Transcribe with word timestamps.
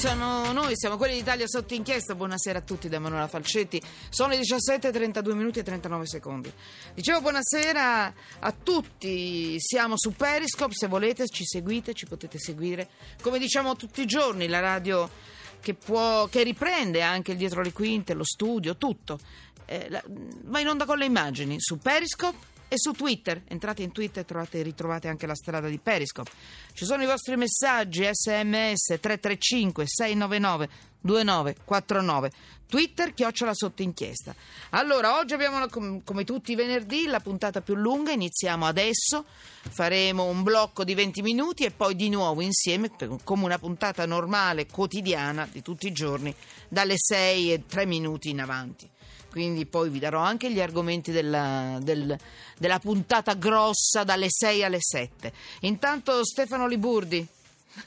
siamo 0.00 0.50
noi, 0.52 0.78
siamo 0.78 0.96
quelli 0.96 1.16
d'Italia 1.16 1.46
sotto 1.46 1.74
inchiesta. 1.74 2.14
Buonasera 2.14 2.60
a 2.60 2.62
tutti 2.62 2.88
da 2.88 2.96
Emanuela 2.96 3.28
Falcetti. 3.28 3.82
Sono 4.08 4.30
le 4.30 4.38
17, 4.38 4.90
32 4.90 5.34
minuti 5.34 5.58
e 5.58 5.62
39 5.62 6.06
secondi. 6.06 6.50
Dicevo 6.94 7.20
buonasera 7.20 8.14
a 8.38 8.52
tutti. 8.52 9.56
Siamo 9.58 9.98
su 9.98 10.14
Periscope, 10.16 10.72
se 10.72 10.86
volete 10.86 11.26
ci 11.28 11.44
seguite, 11.44 11.92
ci 11.92 12.06
potete 12.06 12.38
seguire. 12.38 12.88
Come 13.20 13.38
diciamo 13.38 13.76
tutti 13.76 14.00
i 14.00 14.06
giorni, 14.06 14.48
la 14.48 14.60
radio 14.60 15.06
che, 15.60 15.74
può, 15.74 16.28
che 16.28 16.44
riprende 16.44 17.02
anche 17.02 17.32
il 17.32 17.36
dietro 17.36 17.60
le 17.60 17.72
quinte, 17.72 18.14
lo 18.14 18.24
studio, 18.24 18.78
tutto. 18.78 19.18
Eh, 19.66 19.90
la, 19.90 20.02
va 20.06 20.60
in 20.60 20.68
onda 20.68 20.86
con 20.86 20.96
le 20.96 21.04
immagini 21.04 21.56
su 21.58 21.76
Periscope 21.76 22.38
e 22.72 22.78
su 22.78 22.92
Twitter. 22.92 23.42
Entrate 23.48 23.82
in 23.82 23.90
Twitter 23.90 24.22
e 24.22 24.24
trovate, 24.24 24.62
ritrovate 24.62 25.08
anche 25.08 25.26
la 25.26 25.34
strada 25.34 25.68
di 25.68 25.78
Periscope. 25.78 26.30
Ci 26.72 26.84
sono 26.84 27.02
i 27.02 27.06
vostri 27.06 27.36
messaggi 27.36 28.08
sms 28.08 28.98
335 29.00 29.84
699 29.86 30.68
2949 31.00 32.30
Twitter 32.68 33.12
chiocciola 33.12 33.52
sotto 33.52 33.82
inchiesta. 33.82 34.32
Allora, 34.70 35.18
oggi 35.18 35.34
abbiamo 35.34 35.66
come 36.04 36.24
tutti 36.24 36.52
i 36.52 36.54
venerdì 36.54 37.06
la 37.06 37.18
puntata 37.18 37.60
più 37.60 37.74
lunga, 37.74 38.12
iniziamo 38.12 38.64
adesso, 38.64 39.24
faremo 39.68 40.26
un 40.26 40.44
blocco 40.44 40.84
di 40.84 40.94
20 40.94 41.20
minuti 41.20 41.64
e 41.64 41.72
poi 41.72 41.96
di 41.96 42.08
nuovo 42.08 42.40
insieme 42.40 42.92
come 43.24 43.44
una 43.44 43.58
puntata 43.58 44.06
normale, 44.06 44.66
quotidiana 44.66 45.48
di 45.50 45.62
tutti 45.62 45.88
i 45.88 45.92
giorni, 45.92 46.32
dalle 46.68 46.94
6 46.96 47.52
e 47.52 47.66
3 47.66 47.86
minuti 47.86 48.30
in 48.30 48.40
avanti 48.40 48.88
quindi 49.30 49.66
poi 49.66 49.88
vi 49.88 49.98
darò 49.98 50.20
anche 50.20 50.50
gli 50.50 50.60
argomenti 50.60 51.12
della, 51.12 51.78
del, 51.80 52.18
della 52.58 52.78
puntata 52.78 53.34
grossa 53.34 54.04
dalle 54.04 54.26
6 54.28 54.64
alle 54.64 54.78
7. 54.80 55.32
Intanto 55.60 56.24
Stefano 56.24 56.66
Liburdi. 56.66 57.26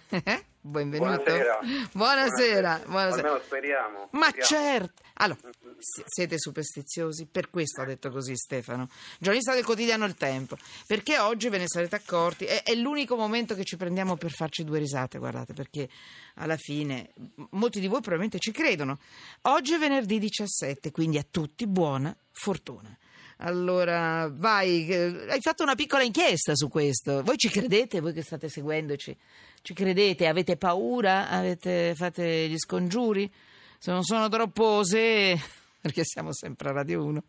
Benvenuto. 0.66 1.22
Buonasera. 1.23 1.59
Buonasera. 1.91 2.81
Buonasera. 2.85 3.27
Almeno 3.27 3.41
speriamo. 3.44 4.08
Ma 4.12 4.30
speriamo. 4.30 4.47
certo. 4.47 5.02
Allora, 5.16 5.39
siete 5.78 6.39
superstiziosi? 6.39 7.28
Per 7.30 7.50
questo 7.50 7.81
ha 7.81 7.86
detto 7.86 8.09
così 8.09 8.33
Stefano, 8.38 8.88
giornalista 9.19 9.53
del 9.53 9.66
quotidiano 9.66 10.06
Il 10.06 10.16
Tempo. 10.16 10.58
Perché 10.88 11.19
oggi 11.19 11.50
ve 11.50 11.58
ne 11.58 11.66
sarete 11.67 11.97
accorti, 11.97 12.45
è, 12.45 12.64
è 12.64 12.73
l'unico 12.75 13.17
momento 13.17 13.56
che 13.56 13.66
ci 13.66 13.75
prendiamo 13.75 14.16
per 14.16 14.31
farci 14.31 14.64
due 14.64 14.80
risate, 14.80 15.17
guardate, 15.17 15.52
perché 15.52 15.89
alla 16.36 16.56
fine 16.56 17.09
molti 17.50 17.81
di 17.81 17.88
voi 17.88 18.00
probabilmente 18.00 18.39
ci 18.39 18.52
credono. 18.52 19.00
Oggi 19.41 19.73
è 19.73 19.78
venerdì 19.78 20.17
17, 20.17 20.91
quindi 20.91 21.17
a 21.17 21.25
tutti 21.30 21.67
buona 21.67 22.16
fortuna. 22.31 22.97
Allora, 23.38 24.30
vai, 24.31 24.88
eh, 24.88 25.25
hai 25.28 25.41
fatto 25.41 25.64
una 25.64 25.75
piccola 25.75 26.03
inchiesta 26.03 26.56
su 26.56 26.69
questo. 26.69 27.22
Voi 27.22 27.36
ci 27.36 27.50
credete, 27.50 28.00
voi 28.00 28.14
che 28.14 28.22
state 28.22 28.47
seguendoci? 28.47 29.17
Ci 29.66 29.73
credete? 29.73 30.28
Avete 30.28 30.58
paura? 30.58 31.30
Avete, 31.30 31.94
fate 31.95 32.47
gli 32.50 32.58
scongiuri? 32.58 33.31
Se 33.80 33.92
non 33.92 34.03
sono 34.03 34.28
troppo 34.28 34.66
osè, 34.66 35.33
perché 35.81 36.03
siamo 36.03 36.33
sempre 36.33 36.67
a 36.67 36.73
Radio 36.73 37.02
1, 37.06 37.23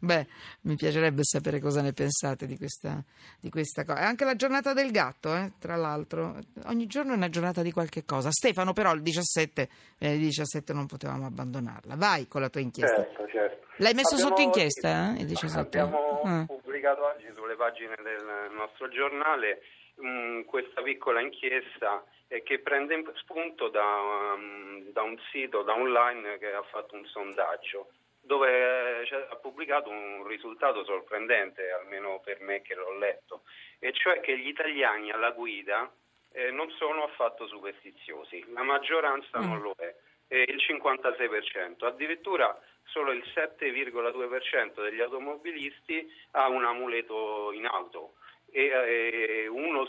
beh, 0.00 0.26
mi 0.62 0.74
piacerebbe 0.76 1.22
sapere 1.24 1.58
cosa 1.58 1.80
ne 1.80 1.94
pensate 1.94 2.44
di 2.44 2.58
questa, 2.58 3.02
di 3.40 3.48
questa 3.48 3.84
cosa. 3.86 4.00
È 4.00 4.04
anche 4.04 4.26
la 4.26 4.36
giornata 4.36 4.74
del 4.74 4.90
gatto, 4.90 5.34
eh, 5.34 5.52
tra 5.58 5.74
l'altro. 5.76 6.38
Ogni 6.66 6.86
giorno 6.86 7.12
è 7.14 7.16
una 7.16 7.30
giornata 7.30 7.62
di 7.62 7.72
qualche 7.72 8.04
cosa. 8.04 8.30
Stefano, 8.30 8.74
però, 8.74 8.92
il 8.92 9.00
17, 9.00 9.68
eh, 9.96 10.12
il 10.16 10.20
17 10.20 10.74
non 10.74 10.84
potevamo 10.86 11.24
abbandonarla. 11.24 11.96
Vai 11.96 12.28
con 12.28 12.42
la 12.42 12.50
tua 12.50 12.60
inchiesta. 12.60 12.96
Certo, 12.96 13.26
certo. 13.32 13.66
L'hai 13.78 13.94
messo 13.94 14.16
Abbiamo- 14.16 14.30
sotto 14.36 14.42
inchiesta, 14.42 15.14
eh, 15.16 15.20
il 15.20 15.26
17? 15.26 15.78
Abbiamo 15.78 16.20
Ah. 16.24 16.44
pubblicato 16.46 17.06
oggi 17.06 17.24
sulle 17.34 17.56
pagine 17.56 17.94
del 18.02 18.52
nostro 18.54 18.86
giornale 18.90 19.60
mh, 20.00 20.44
questa 20.44 20.82
piccola 20.82 21.20
inchiesta 21.20 22.04
eh, 22.28 22.42
che 22.42 22.60
prende 22.60 23.02
spunto 23.16 23.68
da, 23.68 24.34
um, 24.34 24.82
da 24.92 25.02
un 25.02 25.18
sito, 25.30 25.62
da 25.62 25.74
online 25.74 26.38
che 26.38 26.52
ha 26.52 26.62
fatto 26.62 26.94
un 26.94 27.04
sondaggio 27.06 27.90
dove 28.22 29.02
eh, 29.08 29.26
ha 29.30 29.36
pubblicato 29.36 29.88
un 29.90 30.26
risultato 30.26 30.84
sorprendente, 30.84 31.70
almeno 31.70 32.20
per 32.20 32.40
me 32.40 32.60
che 32.62 32.74
l'ho 32.74 32.96
letto, 32.98 33.42
e 33.78 33.92
cioè 33.92 34.20
che 34.20 34.38
gli 34.38 34.48
italiani 34.48 35.10
alla 35.10 35.30
guida 35.30 35.90
eh, 36.32 36.50
non 36.50 36.70
sono 36.72 37.04
affatto 37.04 37.46
superstiziosi, 37.46 38.44
la 38.52 38.62
maggioranza 38.62 39.38
non 39.40 39.58
Mm. 39.58 39.62
lo 39.62 39.74
è, 39.76 39.94
eh, 40.28 40.44
il 40.46 40.56
56%, 40.56 41.86
addirittura 41.86 42.56
solo 42.84 43.10
il 43.10 43.24
7,2% 43.34 44.82
degli 44.82 45.00
automobilisti 45.00 46.08
ha 46.32 46.48
un 46.48 46.64
amuleto 46.64 47.50
in 47.52 47.66
auto 47.66 48.14
e 48.52 48.68
uno 48.72 49.39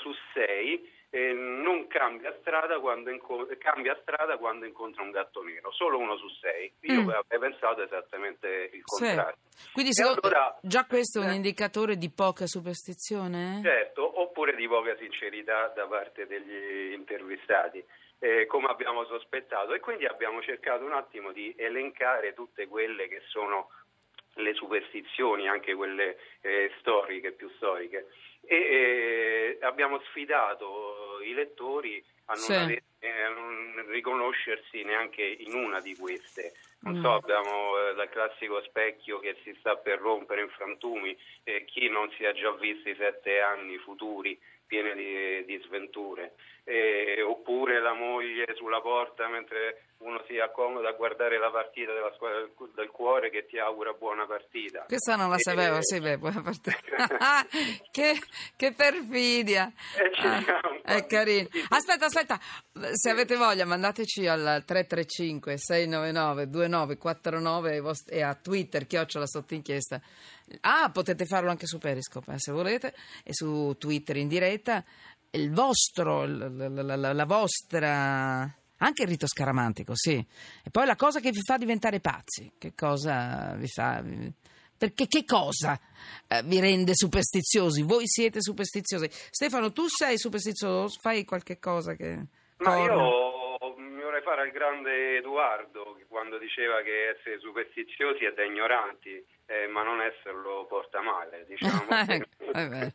su 0.02 0.12
sei 0.34 1.00
eh, 1.14 1.34
non 1.34 1.88
cambia 1.88 2.34
strada, 2.40 2.80
quando 2.80 3.10
inco- 3.10 3.46
cambia 3.58 3.98
strada 4.02 4.38
quando 4.38 4.66
incontra 4.66 5.04
un 5.04 5.12
gatto 5.12 5.44
nero, 5.44 5.70
solo 5.74 5.98
uno 5.98 6.16
su 6.16 6.30
sei. 6.40 6.74
Io 6.84 7.02
Mm. 7.02 7.10
avrei 7.10 7.38
pensato 7.40 7.84
esattamente 7.84 8.48
il 8.72 8.82
Sì. 8.86 9.04
contrario. 9.04 9.36
Quindi 9.74 9.92
E 9.92 9.94
secondo- 9.94 10.22
allora- 10.22 10.58
già 10.62 10.86
questo 10.86 11.20
è 11.20 11.26
un 11.26 11.32
Eh. 11.32 11.36
indicatore 11.36 11.98
di 11.98 12.10
poca 12.10 12.46
superstizione? 12.48 13.60
eh? 13.60 13.62
Certo, 13.62 14.22
oppure 14.22 14.56
di 14.56 14.66
poca 14.70 14.96
sincerità 14.98 15.68
da 15.76 15.86
parte 15.86 16.26
degli 16.28 16.94
intervistati, 16.94 17.84
eh, 18.20 18.46
come 18.46 18.68
abbiamo 18.68 19.04
sospettato. 19.04 19.74
E 19.74 19.82
quindi 19.82 20.06
abbiamo 20.06 20.42
cercato 20.42 20.86
un 20.86 20.94
attimo 20.94 21.34
di 21.34 21.54
elencare 21.58 22.34
tutte 22.34 22.68
quelle 22.68 23.10
che 23.10 23.22
sono 23.28 23.70
le 24.36 24.54
superstizioni, 24.54 25.48
anche 25.48 25.74
quelle 25.74 26.18
eh, 26.42 26.72
storiche, 26.80 27.32
più 27.32 27.50
storiche. 27.56 28.08
E 28.44 28.56
eh, 28.56 29.58
abbiamo 29.62 30.00
sfidato 30.10 31.20
i 31.24 31.34
lettori 31.34 32.04
a 32.26 32.34
non, 32.34 32.44
Sì. 32.44 32.54
avere- 32.54 32.84
eh, 33.00 33.22
a 33.22 33.30
non 33.30 33.86
riconoscersi 33.90 34.84
neanche 34.84 35.24
in 35.24 35.54
una 35.54 35.80
di 35.80 35.96
queste. 35.96 36.54
Non 36.82 36.98
mm. 36.98 37.02
so, 37.02 37.14
abbiamo 37.14 37.78
il 37.94 38.00
eh, 38.00 38.10
classico 38.10 38.62
specchio 38.64 39.20
che 39.20 39.38
si 39.44 39.56
sta 39.60 39.76
per 39.76 40.00
rompere 40.00 40.42
in 40.42 40.50
frantumi, 40.50 41.16
eh, 41.44 41.66
chi 41.66 41.90
non 41.90 42.10
si 42.18 42.24
è 42.24 42.34
già 42.34 42.52
visto 42.54 42.90
i 42.90 42.96
sette 42.96 43.40
anni 43.40 43.78
futuri 43.78 44.40
pieni 44.66 44.94
di, 44.96 45.46
di 45.46 45.62
sventure, 45.66 46.36
eh, 46.64 47.22
oppure 47.22 47.82
la 47.82 47.94
moglie 47.94 48.56
sulla 48.56 48.80
porta 48.80 49.28
mentre 49.28 49.84
uno 50.02 50.24
si 50.28 50.40
accomoda 50.40 50.90
a 50.90 50.94
guardare 50.94 51.38
la 51.38 51.52
partita 51.52 51.94
della 51.94 52.12
squadra 52.16 52.40
del, 52.40 52.52
del 52.74 52.90
cuore 52.90 53.30
che 53.30 53.46
ti 53.46 53.60
augura 53.60 53.92
buona 53.94 54.26
partita. 54.26 54.86
Questa 54.88 55.16
non 55.16 55.30
la 55.30 55.38
sapevo, 55.38 55.78
sì, 55.82 56.00
beh, 56.00 56.18
buona 56.18 56.42
partita. 56.42 56.78
che, 57.92 58.14
che, 58.56 58.74
perfidia! 58.74 59.72
Ah, 60.24 60.42
è 60.84 61.06
carino. 61.06 61.50
Aspetta, 61.70 62.06
aspetta, 62.06 62.40
se 62.94 63.10
avete 63.10 63.36
voglia 63.36 63.66
mandateci 63.66 64.26
al 64.26 64.64
335 64.66 65.58
699 65.58 66.46
29 66.46 66.68
3949 66.72 67.96
e 68.08 68.22
a 68.22 68.34
Twitter 68.36 68.88
chiocciola 68.88 69.28
sotto 69.28 69.54
inchiesta. 69.54 70.02
Ah, 70.62 70.90
potete 70.92 71.26
farlo 71.26 71.50
anche 71.50 71.68
su 71.68 71.78
Periscope 71.78 72.34
se 72.38 72.52
volete 72.52 72.94
e 73.24 73.34
su 73.34 73.76
Twitter 73.78 74.18
in 74.18 74.28
diretta. 74.28 74.84
Il 75.32 75.52
vostro, 75.52 76.26
la, 76.26 76.48
la, 76.48 76.96
la, 76.96 77.14
la 77.14 77.26
vostra 77.26 78.54
anche 78.84 79.04
il 79.04 79.10
rito 79.10 79.28
scaramantico, 79.28 79.94
sì. 79.96 80.14
E 80.64 80.70
poi 80.72 80.86
la 80.86 80.96
cosa 80.96 81.20
che 81.20 81.30
vi 81.30 81.42
fa 81.42 81.58
diventare 81.58 82.00
pazzi, 82.00 82.54
che 82.58 82.74
cosa 82.76 83.54
vi 83.56 83.68
fa... 83.68 84.04
Perché 84.76 85.06
che 85.06 85.24
cosa 85.24 85.80
vi 86.46 86.60
rende 86.60 86.94
superstiziosi? 86.96 87.84
Voi 87.84 88.08
siete 88.08 88.42
superstiziosi. 88.42 89.08
Stefano, 89.30 89.72
tu 89.72 89.86
sei 89.88 90.18
superstizioso? 90.18 90.98
Fai 91.00 91.24
qualche 91.26 91.60
cosa 91.60 91.94
che... 91.94 92.26
Ma 92.58 92.74
corre. 92.74 92.94
io 92.94 93.31
vorrei 94.22 94.24
fare 94.24 94.42
al 94.42 94.52
grande 94.52 95.18
Edoardo 95.18 95.96
che 95.98 96.06
quando 96.08 96.38
diceva 96.38 96.82
che 96.82 97.10
essere 97.10 97.40
superstiziosi 97.40 98.26
è 98.26 98.32
da 98.34 98.44
ignoranti, 98.44 99.24
eh, 99.48 99.68
ma 99.68 99.84
non 99.84 100.02
esserlo 100.02 100.66
porta 100.68 101.02
male, 101.02 101.46
diciamo. 101.48 101.86
Eh. 102.54 102.92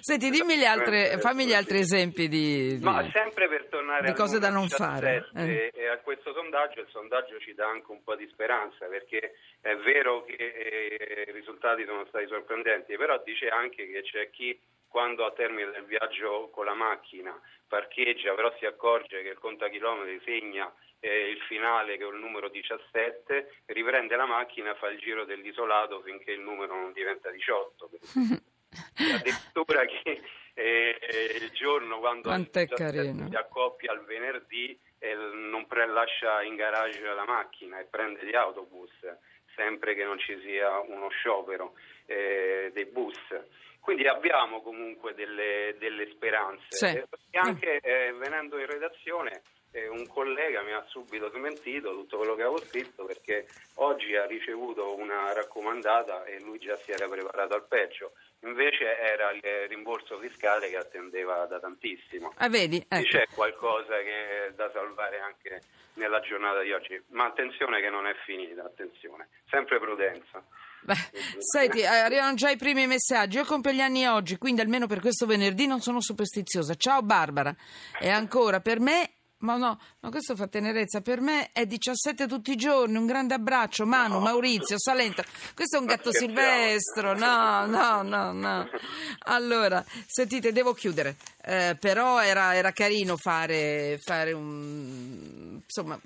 Senti, 0.00 0.28
dimmi 0.28 0.56
le 0.56 0.66
altre, 0.66 1.18
fammi 1.18 1.46
gli 1.46 1.54
altri 1.54 1.78
esempi 1.78 2.26
di... 2.26 2.78
di- 2.78 2.84
Ma 2.84 3.08
sempre 3.12 3.46
per 3.46 3.66
tornare 3.70 4.08
di 4.08 4.12
cose 4.12 4.40
da 4.40 4.50
non 4.50 4.66
fare, 4.66 5.28
17 5.32 5.70
e 5.70 5.86
a 5.86 5.98
questo 5.98 6.32
sondaggio, 6.32 6.80
il 6.80 6.88
sondaggio 6.90 7.38
ci 7.38 7.54
dà 7.54 7.68
anche 7.68 7.92
un 7.92 8.02
po' 8.02 8.16
di 8.16 8.26
speranza 8.32 8.86
perché 8.86 9.34
è 9.60 9.76
vero 9.76 10.24
che 10.24 10.34
eh, 10.34 11.26
i 11.28 11.32
risultati 11.32 11.84
sono 11.84 12.04
stati 12.06 12.26
sorprendenti, 12.26 12.96
però 12.96 13.22
dice 13.24 13.46
anche 13.50 13.86
che 13.88 14.02
c'è 14.02 14.30
chi 14.30 14.58
quando 14.92 15.24
a 15.24 15.32
termine 15.32 15.70
del 15.70 15.84
viaggio 15.84 16.50
con 16.50 16.66
la 16.66 16.74
macchina 16.74 17.34
parcheggia, 17.66 18.34
però 18.34 18.54
si 18.58 18.66
accorge 18.66 19.22
che 19.22 19.30
il 19.30 19.38
contachilometri 19.38 20.20
segna 20.22 20.72
eh, 21.00 21.30
il 21.30 21.40
finale 21.48 21.96
che 21.96 22.04
è 22.04 22.08
il 22.08 22.16
numero 22.16 22.48
17, 22.48 23.62
riprende 23.66 24.14
la 24.14 24.26
macchina, 24.26 24.74
fa 24.74 24.88
il 24.88 24.98
giro 24.98 25.24
dell'isolato 25.24 26.02
finché 26.02 26.32
il 26.32 26.40
numero 26.40 26.74
non 26.76 26.92
diventa 26.92 27.30
18. 27.30 27.90
E 28.98 29.12
addirittura 29.16 29.84
che 29.86 30.20
eh, 30.52 30.98
il 31.40 31.50
giorno 31.52 31.98
quando 31.98 32.28
Quanto 32.28 32.58
è 32.58 32.62
il 32.62 32.68
17 32.68 32.96
carino. 32.96 33.28
si 33.30 33.34
accoppia 33.34 33.92
al 33.92 34.04
venerdì 34.04 34.78
non 35.50 35.66
lascia 35.92 36.42
in 36.42 36.54
garage 36.54 37.02
la 37.02 37.24
macchina 37.24 37.80
e 37.80 37.84
prende 37.84 38.24
gli 38.24 38.34
autobus 38.34 38.92
sempre 39.54 39.94
che 39.94 40.04
non 40.04 40.18
ci 40.18 40.38
sia 40.40 40.78
uno 40.80 41.08
sciopero 41.08 41.74
eh, 42.06 42.70
dei 42.72 42.86
bus 42.86 43.18
Quindi 43.80 44.06
abbiamo 44.06 44.62
comunque 44.62 45.14
delle, 45.14 45.76
delle 45.78 46.08
speranze. 46.10 46.66
Sì. 46.68 46.86
E 46.86 47.38
anche 47.38 47.80
eh, 47.80 48.12
venendo 48.12 48.58
in 48.58 48.66
redazione 48.66 49.42
eh, 49.72 49.88
un 49.88 50.06
collega 50.06 50.62
mi 50.62 50.72
ha 50.72 50.84
subito 50.88 51.30
smentito 51.30 51.90
tutto 51.90 52.18
quello 52.18 52.34
che 52.34 52.42
avevo 52.42 52.58
scritto 52.58 53.04
perché 53.04 53.46
oggi 53.76 54.14
ha 54.14 54.26
ricevuto 54.26 54.94
una 54.96 55.32
raccomandata 55.32 56.24
e 56.24 56.40
lui 56.40 56.58
già 56.58 56.76
si 56.76 56.90
era 56.92 57.08
preparato 57.08 57.54
al 57.54 57.66
peggio. 57.66 58.12
Invece 58.40 58.98
era 58.98 59.30
il 59.32 59.68
rimborso 59.68 60.18
fiscale 60.18 60.68
che 60.68 60.76
attendeva 60.76 61.46
da 61.46 61.58
tantissimo. 61.60 62.34
Ah, 62.36 62.48
vedi? 62.48 62.84
Ecco. 62.86 63.08
C'è 63.08 63.26
qualcosa 63.32 63.96
che 64.02 64.46
è 64.46 64.52
da 64.52 64.70
salvare 64.72 65.20
anche 65.20 65.60
nella 65.94 66.20
giornata 66.20 66.60
di 66.60 66.72
oggi. 66.72 67.00
Ma 67.10 67.26
attenzione 67.26 67.80
che 67.80 67.88
non 67.88 68.06
è 68.06 68.14
finita, 68.26 68.64
attenzione. 68.64 69.28
Sempre 69.48 69.78
prudenza. 69.78 70.44
Beh, 70.84 70.94
senti, 71.38 71.84
arrivano 71.84 72.34
già 72.34 72.50
i 72.50 72.56
primi 72.56 72.88
messaggi. 72.88 73.36
Io 73.36 73.44
compio 73.44 73.70
gli 73.70 73.80
anni 73.80 74.06
oggi, 74.06 74.36
quindi 74.36 74.60
almeno 74.60 74.88
per 74.88 74.98
questo 74.98 75.24
venerdì 75.24 75.68
non 75.68 75.80
sono 75.80 76.00
superstiziosa. 76.00 76.74
Ciao 76.74 77.02
Barbara. 77.02 77.54
E 78.00 78.10
ancora, 78.10 78.60
per 78.60 78.80
me 78.80 79.21
ma 79.42 79.56
no, 79.56 79.78
ma 80.00 80.10
questo 80.10 80.34
fa 80.34 80.46
tenerezza. 80.46 81.00
Per 81.00 81.20
me 81.20 81.50
è 81.52 81.66
17 81.66 82.26
tutti 82.26 82.52
i 82.52 82.56
giorni. 82.56 82.96
Un 82.96 83.06
grande 83.06 83.34
abbraccio, 83.34 83.86
Manu, 83.86 84.18
Maurizio, 84.18 84.78
Salento. 84.78 85.22
Questo 85.54 85.76
è 85.76 85.80
un 85.80 85.86
gatto 85.86 86.12
silvestro. 86.12 87.16
No, 87.16 87.66
no, 87.66 88.02
no, 88.02 88.32
no. 88.32 88.68
Allora, 89.26 89.84
sentite, 90.06 90.52
devo 90.52 90.72
chiudere. 90.72 91.16
Eh, 91.44 91.76
però 91.78 92.22
era, 92.22 92.54
era 92.54 92.72
carino 92.72 93.16
fare, 93.16 93.98
fare 94.02 94.32
un. 94.32 95.60
insomma 95.64 95.98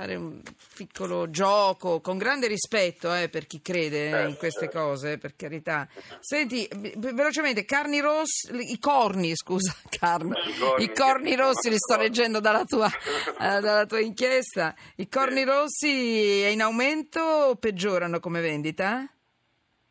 fare 0.00 0.14
un 0.14 0.40
piccolo 0.74 1.28
gioco 1.28 2.00
con 2.00 2.16
grande 2.16 2.46
rispetto 2.46 3.14
eh, 3.14 3.28
per 3.28 3.46
chi 3.46 3.60
crede 3.60 4.08
eh, 4.08 4.28
in 4.28 4.36
queste 4.36 4.70
certo. 4.70 4.78
cose, 4.78 5.18
per 5.18 5.36
carità. 5.36 5.86
Senti, 6.20 6.66
velocemente, 6.96 7.66
carni 7.66 8.00
rossi, 8.00 8.48
i 8.72 8.78
corni, 8.78 9.36
scusa, 9.36 9.74
carne, 9.90 10.38
i 10.46 10.58
corni, 10.58 10.84
I 10.84 10.92
corni 10.94 11.36
rossi 11.36 11.68
li 11.68 11.76
sto 11.76 11.98
leggendo 11.98 12.40
dalla 12.40 12.64
tua, 12.64 12.86
eh, 13.38 13.60
dalla 13.60 13.84
tua 13.84 14.00
inchiesta. 14.00 14.74
I 14.96 15.08
corni 15.08 15.44
rossi 15.44 16.40
è 16.42 16.48
in 16.48 16.62
aumento 16.62 17.20
o 17.20 17.56
peggiorano 17.56 18.20
come 18.20 18.40
vendita? 18.40 19.06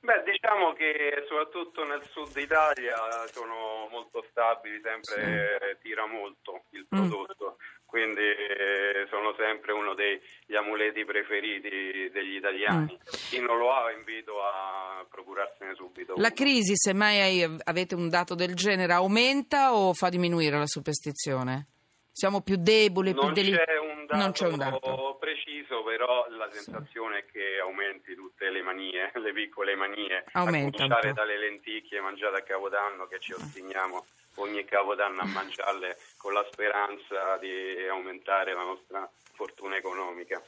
Beh, 0.01 0.23
diciamo 0.23 0.73
che 0.73 1.25
soprattutto 1.27 1.83
nel 1.83 2.01
sud 2.05 2.35
Italia 2.37 2.95
sono 3.31 3.87
molto 3.91 4.25
stabili, 4.31 4.81
sempre 4.81 5.75
sì. 5.75 5.81
tira 5.81 6.07
molto 6.07 6.63
il 6.71 6.87
mm. 6.87 6.97
prodotto. 6.97 7.57
Mm 7.59 7.77
quindi 7.89 8.21
eh, 8.21 9.07
sono 9.09 9.33
sempre 9.35 9.73
uno 9.73 9.95
degli 9.95 10.55
amuleti 10.55 11.03
preferiti 11.05 12.09
degli 12.11 12.35
italiani. 12.35 12.93
Mm. 12.93 13.13
Chi 13.29 13.41
non 13.41 13.57
lo 13.57 13.73
ha 13.73 13.91
invito 13.91 14.43
a 14.43 15.03
procurarsene 15.09 15.73
subito. 15.73 16.13
La 16.17 16.31
crisi, 16.31 16.73
se 16.75 16.93
mai 16.93 17.43
avete 17.63 17.95
un 17.95 18.07
dato 18.07 18.35
del 18.35 18.53
genere, 18.53 18.93
aumenta 18.93 19.73
o 19.73 19.93
fa 19.93 20.09
diminuire 20.09 20.57
la 20.57 20.67
superstizione? 20.67 21.65
Siamo 22.11 22.41
più 22.41 22.57
deboli, 22.57 23.11
non 23.11 23.33
più 23.33 23.41
delicati? 23.41 23.71
Non 24.09 24.31
c'è 24.33 24.47
un 24.47 24.57
dato 24.57 25.17
preciso, 25.19 25.83
però 25.83 26.27
la 26.29 26.49
sensazione 26.51 27.21
sì. 27.21 27.25
è 27.25 27.31
che 27.31 27.59
aumenti 27.59 28.13
tutte 28.13 28.49
le 28.49 28.61
manie, 28.61 29.11
le 29.17 29.33
piccole 29.33 29.75
manie, 29.75 30.25
Aumenta 30.33 30.83
a 30.83 30.87
cominciare 30.87 31.13
dalle 31.13 31.37
lenticchie 31.39 32.01
mangiate 32.01 32.37
a 32.37 32.41
Capodanno 32.43 33.07
che 33.07 33.19
ci 33.19 33.33
ostiniamo 33.33 34.05
ogni 34.41 34.65
capodanno 34.65 35.21
a 35.21 35.25
mangiarle 35.25 35.97
con 36.17 36.33
la 36.33 36.45
speranza 36.51 37.37
di 37.39 37.87
aumentare 37.89 38.53
la 38.53 38.63
nostra 38.63 39.09
fortuna 39.33 39.77
economica. 39.77 40.41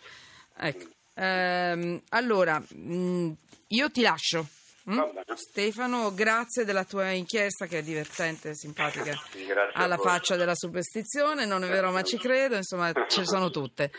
Ecco. 0.57 0.85
Ehm, 1.15 2.01
allora, 2.09 2.59
mh, 2.59 2.93
mm, 2.93 3.31
io 3.67 3.91
ti 3.91 4.01
lascio. 4.01 4.47
Mm? 4.89 4.99
Stefano, 5.35 6.11
grazie 6.13 6.65
della 6.65 6.83
tua 6.83 7.11
inchiesta 7.11 7.67
che 7.67 7.79
è 7.79 7.83
divertente, 7.83 8.55
simpatica, 8.55 9.13
alla 9.73 9.97
faccia 9.97 10.35
della 10.35 10.55
superstizione, 10.55 11.45
non 11.45 11.63
è 11.63 11.67
vero 11.67 11.91
ma 11.91 12.01
ci 12.01 12.17
credo, 12.17 12.55
insomma 12.55 12.91
ci 13.07 13.23
sono 13.23 13.51
tutte. 13.51 13.91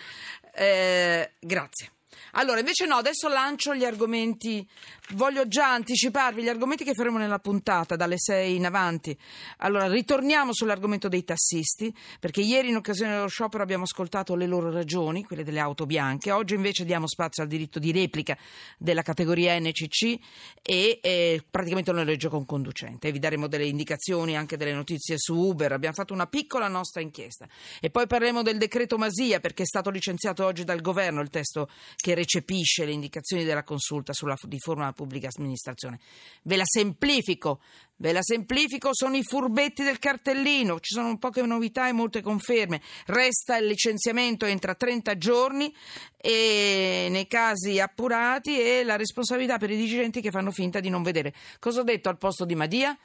Eh, 0.53 1.31
grazie. 1.39 1.93
Allora, 2.33 2.61
invece 2.61 2.87
no, 2.87 2.97
adesso 2.97 3.29
lancio 3.29 3.75
gli 3.75 3.85
argomenti, 3.85 4.67
voglio 5.11 5.47
già 5.47 5.73
anticiparvi 5.73 6.43
gli 6.43 6.49
argomenti 6.49 6.85
che 6.85 6.95
faremo 6.95 7.19
nella 7.19 7.39
puntata 7.39 7.97
dalle 7.97 8.19
6 8.19 8.55
in 8.55 8.67
avanti. 8.67 9.17
Allora, 9.59 9.87
ritorniamo 9.89 10.53
sull'argomento 10.53 11.09
dei 11.09 11.25
tassisti, 11.25 11.95
perché 12.21 12.41
ieri 12.41 12.69
in 12.69 12.77
occasione 12.77 13.15
dello 13.15 13.29
sciopero 13.29 13.63
abbiamo 13.63 13.85
ascoltato 13.85 14.35
le 14.35 14.47
loro 14.47 14.71
ragioni, 14.71 15.25
quelle 15.25 15.45
delle 15.45 15.61
auto 15.61 15.87
bianche, 15.87 16.31
oggi 16.31 16.55
invece 16.55 16.85
diamo 16.85 17.07
spazio 17.07 17.43
al 17.43 17.49
diritto 17.49 17.79
di 17.79 17.93
replica 17.93 18.37
della 18.79 19.03
categoria 19.03 19.59
NCC 19.59 20.19
e 20.63 21.01
eh, 21.03 21.45
praticamente 21.51 21.91
un 21.91 21.97
noleggio 21.97 22.29
con 22.29 22.47
conducente. 22.47 23.11
vi 23.13 23.19
daremo 23.19 23.47
delle 23.47 23.67
indicazioni, 23.67 24.37
anche 24.37 24.57
delle 24.57 24.73
notizie 24.73 25.17
su 25.19 25.35
Uber, 25.35 25.73
abbiamo 25.73 25.95
fatto 25.95 26.13
una 26.13 26.27
piccola 26.27 26.69
nostra 26.69 27.01
inchiesta. 27.01 27.49
E 27.81 27.91
poi 27.91 28.07
parleremo 28.07 28.43
del 28.43 28.59
decreto 28.59 28.97
Masia, 28.97 29.41
perché 29.41 29.63
è 29.63 29.67
stato 29.67 29.91
licenziato 29.91 30.45
oggi 30.45 30.65
dal 30.65 30.81
governo 30.81 31.21
il 31.21 31.29
testo 31.29 31.69
che 31.97 32.12
recepisce 32.15 32.85
le 32.85 32.93
indicazioni 32.93 33.45
della 33.45 33.63
consulta 33.63 34.13
sulla 34.13 34.37
riforma 34.49 34.83
della 34.83 34.95
pubblica 34.95 35.29
amministrazione. 35.37 35.99
Ve 36.43 36.57
la 36.57 36.65
semplifico, 36.65 37.61
ve 37.97 38.13
la 38.13 38.23
semplifico, 38.23 38.91
sono 38.93 39.17
i 39.17 39.23
furbetti 39.23 39.83
del 39.83 39.99
cartellino, 39.99 40.81
ci 40.81 40.95
sono 40.95 41.17
poche 41.19 41.43
novità 41.43 41.89
e 41.89 41.93
molte 41.93 42.21
conferme. 42.21 42.81
Resta 43.07 43.57
il 43.57 43.67
licenziamento 43.67 44.47
entro 44.47 44.75
30 44.77 45.17
giorni 45.17 45.75
e 46.17 47.09
nei 47.11 47.27
casi 47.27 47.81
appurati 47.81 48.61
e 48.61 48.85
la 48.85 48.97
responsabilità 48.97 49.59
per 49.59 49.71
i 49.71 49.77
dirigenti 49.77 50.21
che 50.21 50.31
fanno 50.31 50.51
finta 50.51 50.81
di 50.81 50.89
non 50.89 51.03
vedere. 51.03 51.35
Cosa 51.59 51.81
ho 51.81 51.85
detto 51.85 52.09
al 52.09 52.19
posto 52.19 52.45
di 52.45 52.55
Madia? 52.55 52.97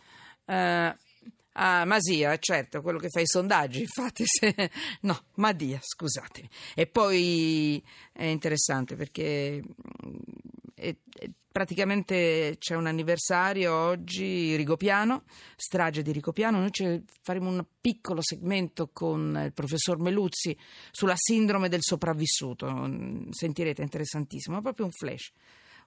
Uh, 0.45 0.95
Ah, 1.59 1.85
Masia, 1.85 2.37
certo, 2.37 2.81
quello 2.83 2.99
che 2.99 3.09
fa 3.09 3.19
i 3.19 3.25
sondaggi, 3.25 3.81
infatti, 3.81 4.23
se... 4.27 4.69
no, 5.01 5.23
Madia, 5.35 5.79
scusatemi. 5.81 6.47
E 6.75 6.85
poi 6.85 7.83
è 8.13 8.25
interessante 8.25 8.95
perché 8.95 9.63
mm, 9.63 10.15
è, 10.75 10.95
è, 11.19 11.29
praticamente 11.51 12.57
c'è 12.59 12.75
un 12.75 12.85
anniversario 12.85 13.73
oggi, 13.73 14.55
Rigopiano, 14.55 15.23
strage 15.55 16.03
di 16.03 16.11
Rigopiano, 16.11 16.59
noi 16.59 17.03
faremo 17.23 17.49
un 17.49 17.65
piccolo 17.81 18.21
segmento 18.21 18.91
con 18.93 19.41
il 19.43 19.53
professor 19.53 19.97
Meluzzi 19.97 20.55
sulla 20.91 21.15
sindrome 21.15 21.69
del 21.69 21.81
sopravvissuto, 21.81 22.67
sentirete, 23.31 23.81
interessantissimo, 23.81 24.59
è 24.59 24.61
proprio 24.61 24.85
un 24.85 24.91
flash 24.91 25.31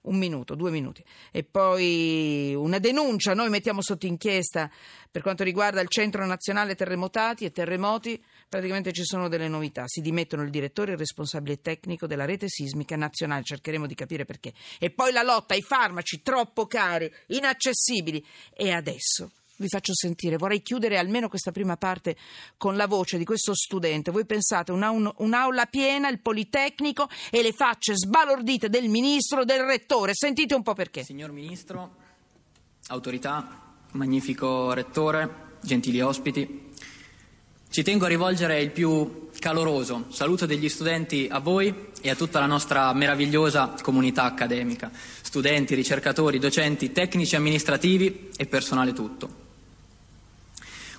un 0.03 0.17
minuto, 0.17 0.55
due 0.55 0.71
minuti. 0.71 1.03
E 1.31 1.43
poi 1.43 2.53
una 2.55 2.79
denuncia, 2.79 3.33
noi 3.33 3.49
mettiamo 3.49 3.81
sotto 3.81 4.05
inchiesta 4.05 4.69
per 5.11 5.21
quanto 5.21 5.43
riguarda 5.43 5.81
il 5.81 5.89
Centro 5.89 6.25
Nazionale 6.25 6.75
Terremotati 6.75 7.45
e 7.45 7.51
Terremoti, 7.51 8.21
praticamente 8.47 8.93
ci 8.93 9.03
sono 9.03 9.27
delle 9.27 9.47
novità. 9.47 9.83
Si 9.85 10.01
dimettono 10.01 10.43
il 10.43 10.49
direttore 10.49 10.91
e 10.91 10.93
il 10.93 10.99
responsabile 10.99 11.59
tecnico 11.59 12.07
della 12.07 12.25
rete 12.25 12.47
sismica 12.47 12.95
nazionale, 12.95 13.43
cercheremo 13.43 13.85
di 13.85 13.95
capire 13.95 14.25
perché. 14.25 14.53
E 14.79 14.89
poi 14.89 15.11
la 15.11 15.23
lotta 15.23 15.53
ai 15.53 15.61
farmaci 15.61 16.21
troppo 16.21 16.65
cari, 16.65 17.11
inaccessibili. 17.27 18.25
E 18.53 18.71
adesso 18.71 19.31
vi 19.61 19.69
faccio 19.69 19.93
sentire. 19.93 20.37
Vorrei 20.37 20.61
chiudere 20.61 20.97
almeno 20.97 21.29
questa 21.29 21.51
prima 21.51 21.77
parte 21.77 22.17
con 22.57 22.75
la 22.75 22.87
voce 22.87 23.17
di 23.17 23.23
questo 23.23 23.55
studente. 23.55 24.11
Voi 24.11 24.25
pensate 24.25 24.71
una, 24.71 24.89
un, 24.89 25.09
un'aula 25.17 25.65
piena, 25.67 26.09
il 26.09 26.19
Politecnico 26.19 27.07
e 27.29 27.41
le 27.41 27.53
facce 27.53 27.95
sbalordite 27.95 28.69
del 28.69 28.89
ministro, 28.89 29.45
del 29.45 29.61
rettore. 29.61 30.13
Sentite 30.13 30.53
un 30.53 30.63
po' 30.63 30.73
perché. 30.73 31.03
Signor 31.03 31.31
Ministro, 31.31 31.95
autorità, 32.87 33.75
magnifico 33.91 34.73
rettore, 34.73 35.57
gentili 35.61 36.01
ospiti, 36.01 36.69
ci 37.69 37.83
tengo 37.83 38.03
a 38.03 38.09
rivolgere 38.09 38.61
il 38.61 38.71
più 38.71 39.29
caloroso 39.39 40.07
saluto 40.09 40.45
degli 40.45 40.67
studenti 40.67 41.27
a 41.31 41.39
voi 41.39 41.87
e 42.01 42.09
a 42.09 42.15
tutta 42.15 42.39
la 42.39 42.45
nostra 42.45 42.91
meravigliosa 42.93 43.75
comunità 43.81 44.23
accademica, 44.23 44.91
studenti, 45.21 45.73
ricercatori, 45.73 46.37
docenti, 46.37 46.91
tecnici 46.91 47.37
amministrativi 47.37 48.29
e 48.35 48.45
personale 48.45 48.91
tutto. 48.91 49.50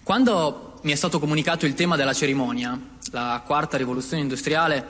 Quando 0.03 0.81
mi 0.83 0.91
è 0.91 0.97
stato 0.97 1.21
comunicato 1.21 1.65
il 1.65 1.75
tema 1.75 1.95
della 1.95 2.13
cerimonia, 2.13 2.77
la 3.13 3.41
quarta 3.47 3.77
rivoluzione 3.77 4.23
industriale, 4.23 4.85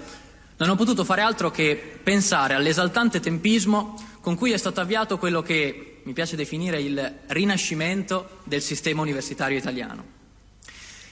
non 0.57 0.71
ho 0.71 0.75
potuto 0.75 1.05
fare 1.05 1.21
altro 1.21 1.51
che 1.51 1.99
pensare 2.03 2.55
all'esaltante 2.55 3.21
tempismo 3.21 3.95
con 4.23 4.37
cui 4.37 4.53
è 4.53 4.57
stato 4.57 4.81
avviato 4.81 5.19
quello 5.19 5.43
che 5.43 6.01
mi 6.05 6.15
piace 6.15 6.35
definire 6.35 6.81
il 6.81 7.19
rinascimento 7.27 8.39
del 8.45 8.63
sistema 8.63 9.03
universitario 9.03 9.59
italiano. 9.59 10.21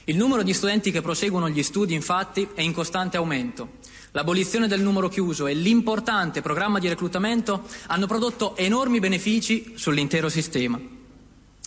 Il 0.05 0.17
numero 0.17 0.41
di 0.41 0.53
studenti 0.53 0.89
che 0.89 1.01
proseguono 1.01 1.47
gli 1.47 1.61
studi, 1.61 1.93
infatti, 1.93 2.49
è 2.55 2.61
in 2.61 2.73
costante 2.73 3.17
aumento. 3.17 3.73
L'abolizione 4.13 4.67
del 4.67 4.81
numero 4.81 5.09
chiuso 5.09 5.45
e 5.45 5.53
l'importante 5.53 6.41
programma 6.41 6.79
di 6.79 6.87
reclutamento 6.87 7.67
hanno 7.85 8.07
prodotto 8.07 8.57
enormi 8.57 8.99
benefici 8.99 9.73
sull'intero 9.75 10.27
sistema. 10.27 10.79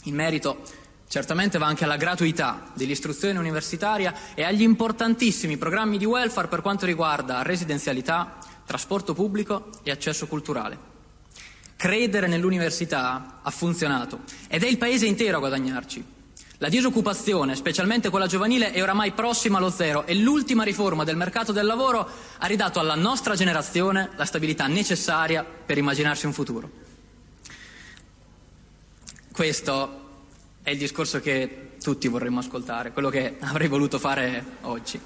In 0.07 0.15
merito 0.15 0.83
Certamente 1.09 1.59
va 1.59 1.67
anche 1.67 1.85
alla 1.85 1.97
gratuità 1.97 2.71
dell'istruzione 2.75 3.39
universitaria 3.39 4.13
e 4.35 4.43
agli 4.43 4.63
importantissimi 4.63 5.57
programmi 5.57 5.99
di 5.99 6.05
welfare 6.05 6.49
per 6.49 6.61
quanto 6.61 6.87
riguarda 6.87 7.43
residenzialità, 7.43 8.39
trasporto 8.67 9.15
pubblico 9.15 9.69
e 9.83 9.91
accesso 9.91 10.27
culturale. 10.27 10.93
credere 11.77 12.27
nell'università 12.29 13.41
ha 13.43 13.51
funzionato 13.51 14.21
ed 14.49 14.63
è 14.63 14.67
il 14.67 14.79
paese 14.79 15.05
intero 15.07 15.37
a 15.37 15.41
guadagnarci. 15.41 16.05
La 16.59 16.69
disoccupazione, 16.71 17.57
specialmente 17.57 18.09
quella 18.09 18.27
giovanile, 18.27 18.73
è 18.73 18.81
oramai 18.81 19.13
prossima 19.13 19.59
allo 19.59 19.69
zero 19.69 20.07
e 20.07 20.15
l'ultima 20.15 20.63
riforma 20.63 21.05
del 21.05 21.17
mercato 21.17 21.53
del 21.53 21.67
lavoro 21.67 22.09
ha 22.39 22.47
ridato 22.47 22.79
alla 22.79 22.95
nostra 22.95 23.35
generazione 23.35 24.11
la 24.17 24.25
stabilità 24.25 24.67
necessaria 24.67 25.45
per 25.45 25.77
immaginarsi 25.77 26.25
un 26.25 26.33
futuro. 26.33 26.71
Questo 29.31 30.04
è 30.65 30.71
il 30.71 30.79
discorso 30.79 31.21
che 31.21 31.73
tutti 31.83 32.09
vorremmo 32.09 32.39
ascoltare, 32.39 32.91
quello 32.93 33.11
che 33.11 33.37
avrei 33.41 33.69
voluto 33.69 33.99
fare 33.99 34.43
oggi. 34.63 34.99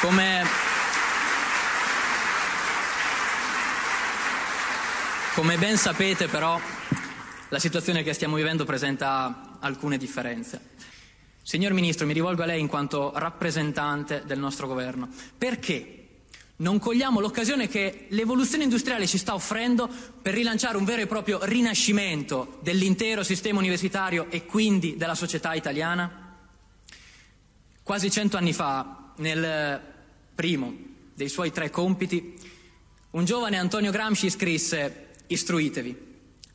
Come, 0.00 0.44
come 5.34 5.56
ben 5.56 5.76
sapete 5.76 6.28
però 6.28 6.60
la 7.48 7.58
situazione 7.58 8.04
che 8.04 8.12
stiamo 8.12 8.36
vivendo 8.36 8.64
presenta 8.64 9.58
alcune 9.58 9.98
differenze. 9.98 10.70
Signor 11.42 11.72
Ministro, 11.72 12.06
mi 12.06 12.12
rivolgo 12.12 12.44
a 12.44 12.46
lei 12.46 12.60
in 12.60 12.68
quanto 12.68 13.10
rappresentante 13.16 14.22
del 14.24 14.38
nostro 14.38 14.68
governo. 14.68 15.08
Perché 15.36 16.03
non 16.56 16.78
cogliamo 16.78 17.18
l'occasione 17.18 17.68
che 17.68 18.06
l'evoluzione 18.10 18.64
industriale 18.64 19.06
ci 19.06 19.18
sta 19.18 19.34
offrendo 19.34 19.88
per 20.22 20.34
rilanciare 20.34 20.76
un 20.76 20.84
vero 20.84 21.02
e 21.02 21.06
proprio 21.06 21.44
rinascimento 21.44 22.58
dell'intero 22.62 23.24
sistema 23.24 23.58
universitario 23.58 24.30
e 24.30 24.44
quindi 24.44 24.96
della 24.96 25.16
società 25.16 25.54
italiana? 25.54 26.36
Quasi 27.82 28.10
cento 28.10 28.36
anni 28.36 28.52
fa, 28.52 29.12
nel 29.16 29.80
primo 30.34 30.74
dei 31.12 31.28
suoi 31.28 31.50
tre 31.50 31.70
compiti, 31.70 32.34
un 33.10 33.24
giovane 33.24 33.58
Antonio 33.58 33.90
Gramsci 33.90 34.30
scrisse 34.30 35.10
istruitevi, 35.26 35.96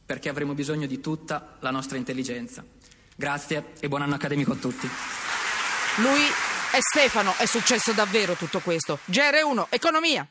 perché 0.05 0.29
avremo 0.29 0.53
bisogno 0.53 0.87
di 0.87 0.99
tutta 0.99 1.57
la 1.59 1.71
nostra 1.71 1.97
intelligenza. 1.97 2.63
Grazie 3.15 3.73
e 3.79 3.87
buon 3.89 4.01
anno 4.01 4.15
accademico 4.15 4.53
a 4.53 4.55
tutti. 4.55 4.89
Lui 5.97 6.21
è 6.71 6.79
Stefano, 6.81 7.33
è 7.37 7.45
successo 7.45 7.91
davvero 7.93 8.33
tutto 8.33 8.59
questo. 8.59 8.99
GR1, 9.09 9.65
economia. 9.69 10.25